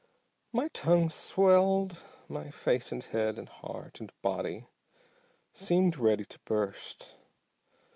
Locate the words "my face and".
2.27-3.03